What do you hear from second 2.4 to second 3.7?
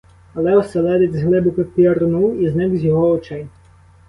і зник з його очей.